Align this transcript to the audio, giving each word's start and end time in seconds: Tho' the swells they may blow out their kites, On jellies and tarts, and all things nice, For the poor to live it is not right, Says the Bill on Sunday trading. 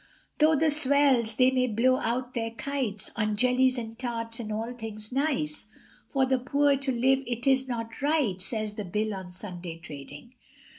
Tho' 0.39 0.55
the 0.55 0.71
swells 0.71 1.35
they 1.35 1.51
may 1.51 1.67
blow 1.67 1.97
out 1.97 2.33
their 2.33 2.49
kites, 2.49 3.11
On 3.15 3.35
jellies 3.35 3.77
and 3.77 3.99
tarts, 3.99 4.39
and 4.39 4.51
all 4.51 4.73
things 4.73 5.11
nice, 5.11 5.67
For 6.07 6.25
the 6.25 6.39
poor 6.39 6.75
to 6.75 6.91
live 6.91 7.21
it 7.27 7.45
is 7.45 7.67
not 7.67 8.01
right, 8.01 8.41
Says 8.41 8.73
the 8.73 8.83
Bill 8.83 9.13
on 9.13 9.31
Sunday 9.31 9.77
trading. 9.77 10.33